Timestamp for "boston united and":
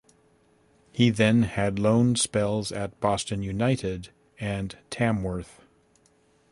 2.99-4.75